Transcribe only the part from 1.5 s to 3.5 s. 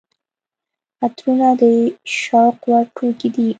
د شوق وړ توکي دي.